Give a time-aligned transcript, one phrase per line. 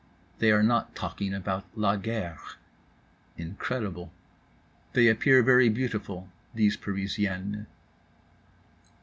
[0.39, 2.39] They are not talking about La Guerre.
[3.37, 4.11] Incredible.
[4.93, 7.67] They appear very beautiful, these Parisiennes.